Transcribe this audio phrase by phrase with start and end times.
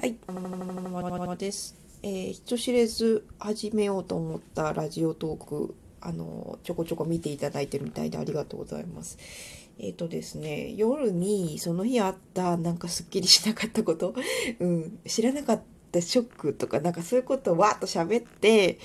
[0.00, 0.16] はい、
[1.38, 1.74] です。
[2.04, 9.18] えー、人知れず始めようと思ったラジオトーク、あの、ちょこちょこ見ていただいてるみたいでありがとうございます。
[9.80, 14.14] えっ、ー、とですね、夜にその日あったなんかすっきりしなかったこと、
[14.60, 18.78] うん、知らなかったショックとかなんかそういうことをわーっと喋って、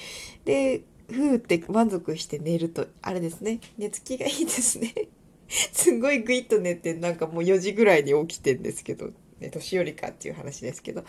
[0.45, 4.91] で、ふーって満足して寝ると、あれですね、寝つきがいいですね。
[5.48, 9.11] すんごいグイッと寝て、なんかもう4時ぐらいに起きてんですけど、
[9.43, 11.03] ね、年寄りかっていう話ですけど。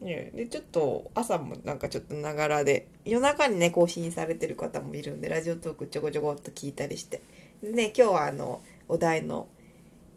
[0.00, 7.22] で、ちょっと朝もなんかちょっとながらで、夜中にね、更新されてる方もいるんで、ラジオトークちょこちょこっと聞いたりして。
[7.62, 9.48] でね、今日はあの、お題の、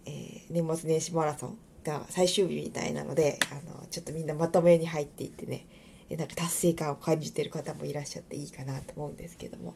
[0.06, 5.66] えー、年末年始マラソンが最終日みたいなので、あの、ちょっとみんなまとめに入っていってね、
[6.10, 9.76] なんか達成感を感じてる方もいらっしゃっていいかなと思うんですけども。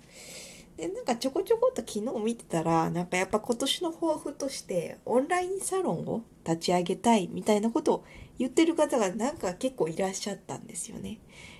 [0.79, 8.05] でなんかちょこちょこっと昨日見てたらなんかやっぱ今年の抱負としてオンラインサロンを立ち上げたいみたいなことを
[8.37, 11.19] 言ってる方がなんか結構いらっしゃったんですよね。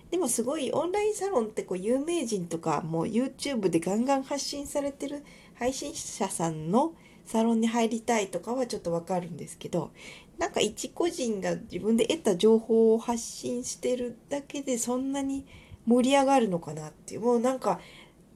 [0.09, 6.93] でもすごいオンラインサロンってこう有名人とかもう YouTube でガンガン発信されてる配信者さんの
[7.25, 9.91] サロンに入りたいとかはちょっとわかるんですけど
[10.39, 15.45] なんか一個人が自分で得た情報を発信してるだけでそんなに
[15.85, 17.79] 盛り上がるのかなっていうもうなんか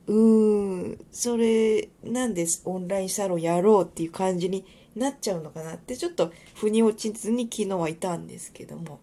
[0.08, 4.66] うーん、それなんですオンラインサロンやろうっていう感じに
[4.96, 9.00] なっちゃうのかなってちょっと腑に落ちずに昨日はいたんですけども。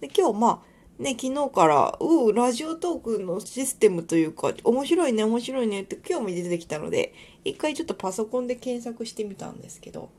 [0.00, 7.12] で今日まあね、昨日から、うラジオトークのシステムというか、面白いね、面白いねって興味出てきたので、
[7.44, 10.10] 一回ちょっとパソコンで検索してみたんですけど、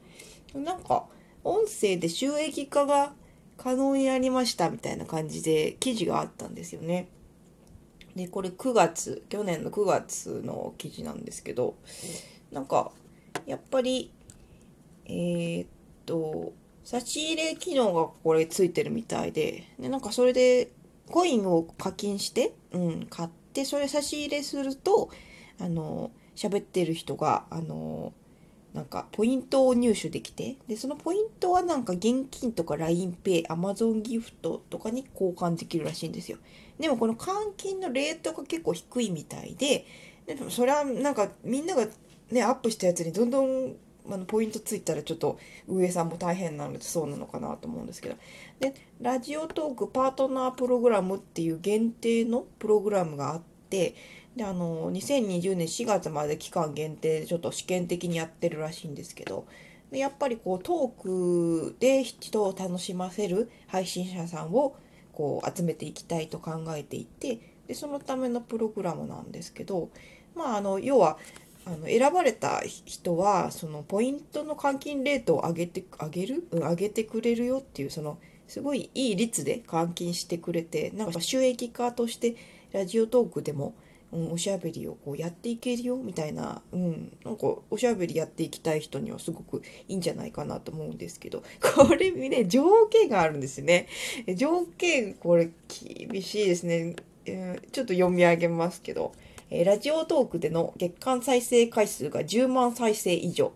[0.54, 1.06] なんか、
[1.46, 3.14] 音声で収益化が
[3.56, 7.08] 可能になりましたみたいな感じで記事があったんですよね。
[8.16, 11.76] でこれ9月去年の9月の記事なんですけど
[12.52, 12.92] なんか
[13.46, 14.12] やっぱり
[15.06, 15.68] えー、っ
[16.06, 20.72] と差し入れ機能がこれついてるみたいででなんかそれで
[21.10, 25.10] コインを課金して、うん、買ってそれ差し入れすると
[25.60, 28.14] あの喋ってる人があの
[28.74, 36.38] なんかポイントを入手できてでそのポイントはなんか現金とか LINEPay、Amazon ギフトとかに交換できるらしいんですよ。
[36.80, 39.86] でもこの換金のレートが結構低いみたいで、
[40.26, 41.88] でもそれはなんかみんなが
[42.32, 43.76] ね、アップしたやつにどんどん
[44.10, 48.16] あのポイントついたらちょっと上さんも大変なのでそうなのかなと思うんですけど。
[48.60, 53.96] で、ラジオトークパートナープログラムっていう限定のプログラムがあって、
[54.36, 59.48] で、あの、2020年4月まで期間限定でちょっと試験的にやってるらしいんですけど、
[59.92, 64.76] やっぱりこうトークで人を楽しませる配信者さんを
[65.16, 69.90] こう集めていきたいと考えていてでそのためのプログラムなんですけど
[70.36, 71.18] まああの要は
[71.66, 82.36] あの選ばれた人はそのポイントの換金レートを上げて上げる、うん、上げてくれるよっていうそのすごいいい率で換金してくれてなんか収益化として
[82.72, 83.74] ラジオトークでも
[84.16, 91.44] うん、おしゃべりをこうやっていけるよみたいな、うん、なんかおしゃべりやっていきたい人にはすごくいいんじゃないかなと思うんですけど、
[91.76, 93.88] これね、条件があるんですね。
[94.36, 96.96] 条件、これ厳しいですね。
[97.26, 99.12] えー、ちょっと読み上げますけど、
[99.50, 103.52] えー、ラジオトークでの月間再生回数が10万再生以上、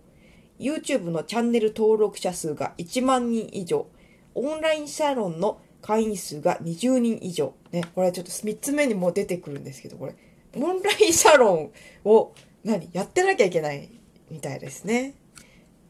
[0.60, 3.88] YouTube のチャンネル登録者数が1万人以上、
[4.36, 7.54] オンラインサロンの会員数が20人以上。
[7.72, 10.16] ね、これはちょっと3つ目にも出てくるんですけど、これ。
[10.56, 11.72] オンラインサロン
[12.06, 12.34] を
[12.64, 13.90] 何やってなきゃいけない
[14.30, 15.16] みたいですね。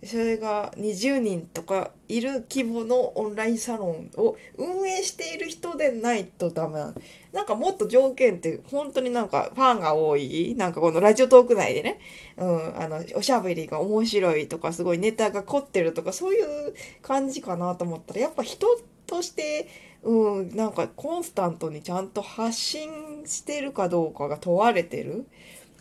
[0.03, 6.94] それが20人とかいる規模のオンラインサロンを運営している人でないとダメなの。
[7.34, 12.00] なんかもっと条件って本当になんかファンが多い、なんかこのラジオトーク内でね、
[12.38, 18.68] うん、あの、おしゃべりが面白いとかすごいネタが凝ってるとかそういう感じかなと思ったらやっぱ人
[19.06, 19.68] として
[20.03, 22.89] うん、なんかコンスタントにちゃんと発信
[23.25, 25.25] してるかどうかが問われてる。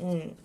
[0.01, 0.37] うん。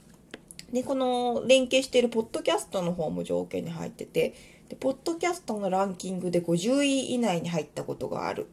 [0.72, 4.34] で、この連携してるポッドキャストの方も条件に入ってて、
[4.69, 8.47] で、ポッドキャストのランキングで50位以内に入ったことがある。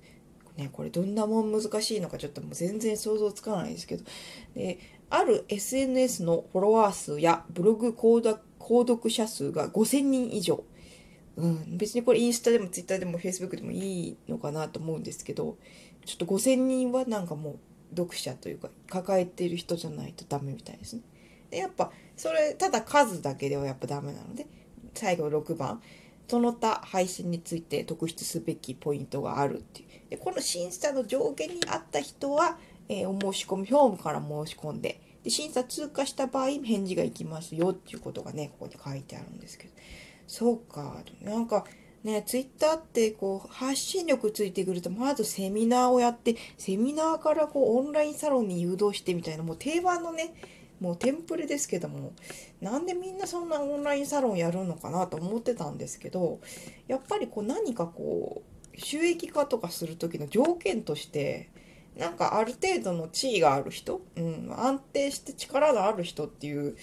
[0.57, 4.05] ね、これどんなもん難しいのかちょっともう全然想像つかないですけど。
[4.55, 4.79] で、
[5.09, 8.23] ある SNS のフォロワー数やブログ購
[8.87, 10.63] 読者数が5000人以上。
[11.41, 15.57] うん、別にこれインスタでもツイッターでもフェイスブックでもいいのかなと思うんですけど
[16.05, 21.03] ちょっと5,000人はなんかもう読者というか抱えている人じゃないとダメみたいですね。
[21.51, 24.47] でやっぱそれただ数だけではやっぱダメなので
[24.95, 25.83] 最後6番。
[26.29, 29.89] その他配信について特筆すべきポイントがあるっていう。
[30.11, 32.57] でこの審査の上限に合った人は、
[32.89, 39.75] えー、お申し込みフォームから申し込んでで審査通過した場合返事がいきますよっていうことがねここに書いてあるんですけど。
[40.31, 41.03] そうか。
[41.23, 41.65] なんか、
[42.05, 50.33] ね、ツイッターってこう発信力ついてくるとまずセミナーをやってセミナーからこうオンラインサロンに誘導してみたいなもう定番のね
[50.79, 52.13] もうテンプレですけども
[52.61, 56.41] なんでみんなそんなオンラインサロンやるのかなと思ってたんですけど
[56.87, 58.43] やっぱりこう何かこ
[58.73, 61.51] う収益化とかする時の条件として
[61.99, 66.77] なんかある程度の地位がある人、うん、安定して力がある人っていう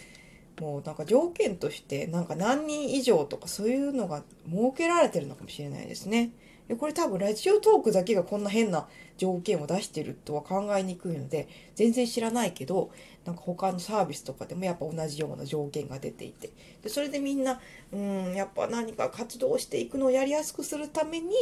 [0.59, 6.31] もうなんか条件としてなんか何人以上とかそういうのが設けられてるのかもしれないですね。
[6.68, 8.88] でこれ多分ラジオトークだけがこんな変な
[9.18, 12.92] 条件を出してるとは考えにくいので全然知らないけど
[13.25, 16.51] なんか他のサービスとかでもやっぱ同じような条件が出ていて
[16.83, 17.62] でそれでみんな
[17.94, 21.33] うんやっぱ何か活動していくのをやりやすくするために、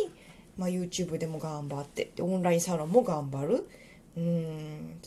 [0.57, 3.67] まあ、YouTube でも頑張ってでオンラインサロンも頑張る
[4.15, 4.99] うん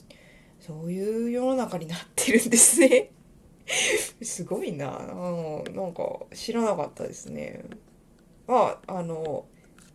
[0.61, 3.11] そういう世の中になってるんですね。
[4.23, 4.97] すごいな。
[4.99, 7.65] うん、なんか知らなかったですね。
[8.47, 9.47] まあ、あの、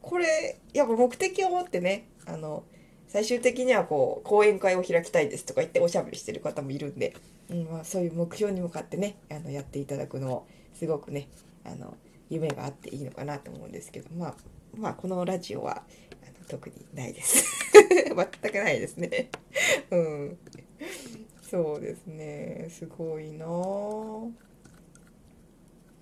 [0.01, 2.63] これ、やっぱ目的を持ってね、あの、
[3.07, 7.13] 最終的にはこう、講演会を開きたいですとか言っておしゃべりしてる方もいるんで、
[7.49, 11.27] うんまあ、そういう目標に向かってね、あの、やっていただくのも、すごくね、
[11.63, 11.95] あの、
[12.29, 14.35] 夢があっていいのかなと思うんですけど、まあ、
[14.75, 15.83] まあ、このラジオは、
[16.23, 17.45] あの特にないです。
[17.73, 19.29] 全くないですね。
[19.91, 20.37] うん。
[21.53, 22.65] そうですね。
[22.71, 23.45] すごいな。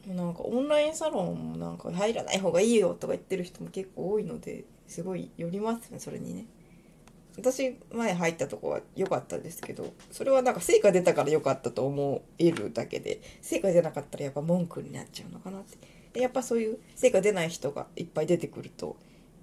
[0.07, 6.45] なんかオンラインサロンもなんか入らない方がいいよとか言ってる人も結構多いのですごい寄りますねそれにね。
[7.35, 15.77] 私前入ったとこは良かったですけどそれはなんか成果出たから良かったと思えるだけで成果出なかったらやっぱ文句になっちゃうのかなって。
[16.13, 18.95] でやっぱそういう成果出ない人がいっぱい出てくると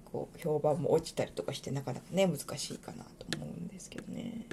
[0.05, 4.47] こう評判も落ちたりとかしてなかなかね難しいかなと思うんですけどね。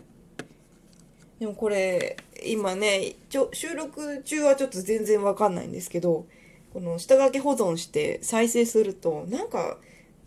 [1.39, 6.27] でもこれ今ねちょ収録中はちょっと全然わかんないんですけど
[6.73, 9.79] この下書き保存して再生するとなんか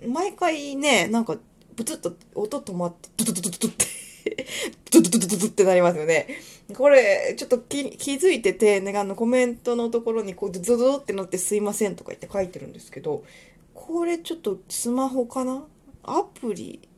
[0.07, 1.37] 毎回ねなんか
[1.75, 3.85] ブツッと音止まってドドドドドドって
[4.91, 6.27] ドドドドドドってなりますよね。
[6.75, 13.23] これちょっと気気づいてて、ね、あのコメントのところにこうドドドってなってすいませんとか言って書いてるんですけど
[13.73, 15.63] これちょっとスマホかな
[16.03, 16.88] アプリ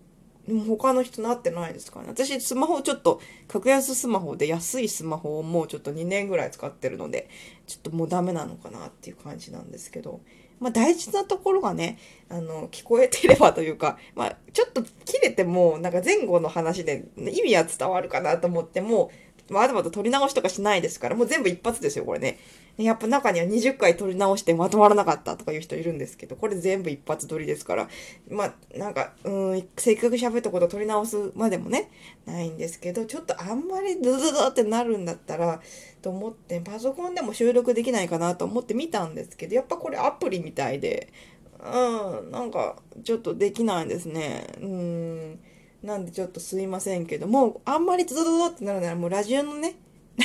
[0.59, 2.05] 他の人なってないですかね。
[2.09, 7.29] 私、スマホちょっと、格安スマホで安いスマホをもうちょっと2年ぐらい使ってるので、
[7.67, 10.21] ちょっともうダメなのかなっていう感じなんですけど、
[10.59, 11.97] まあ大事なところがね、
[12.29, 19.11] あの、聞こえていればというか、まあちょっと切れても、なんか前後の話で意味は伝わるかなと思っても、
[19.51, 22.39] わざわざ撮り直しとかしないですから、もう全部一発ですよ、これね。
[22.77, 27.89] やっぱ中には20回撮り直してまとまらなかったとかいう人いるんですけど、これ全部一発撮りですから、
[28.29, 31.91] まあ、なんか、うん、せっかく喋ったこと撮り直すまでもね、
[32.25, 35.61] ないんですけど、ちょっとあんまりドドドってなるんだったら、
[36.01, 41.11] と思って、パソコンでも収録できないかなと思って見たんですけど、やっぱこれアプリみたいで、
[41.59, 44.47] うん、なんか、ちょっとできないですね。
[44.61, 45.39] うん。
[45.83, 49.75] なんでちょっとすいませんけども、あんまりドドドドってなるならもうラジオのね、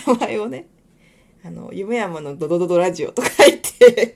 [0.07, 0.67] 名前をね、
[1.45, 4.15] あの、夢山のドドドドラジオとか言 って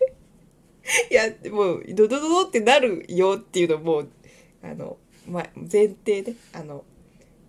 [1.11, 4.05] いや、もう、ドドドドってなるよっていうのも、
[4.63, 6.85] あの、ま、前提で、あの、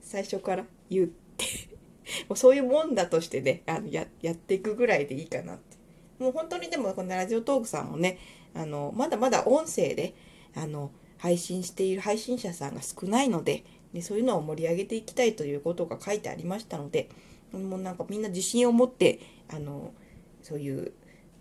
[0.01, 1.45] 最初から言って
[2.27, 5.77] もうそういうもんだとしてね、あのややっていくぐらいでいいかなって。
[6.19, 8.19] もう本当にでも、このラジオトークさんもね、
[8.53, 10.13] あの、まだまだ音声で、
[10.53, 10.91] あの、
[11.21, 13.63] 配信している配信者さんが少ないので、
[13.93, 17.09] でそういうのを盛り上げていきたいということが書いてありましたので、
[17.53, 19.19] もうなんかみんな自信を持って
[19.53, 19.93] あの
[20.41, 20.93] そういう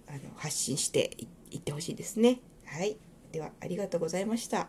[0.07, 1.17] あの発信して
[1.51, 2.41] いってほしいですね。
[2.67, 2.99] はい。
[3.33, 4.69] ではありがとうございました。